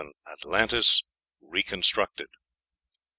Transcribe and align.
ATLANTIS 0.25 1.03
RECONSTRUCTED. 1.41 2.29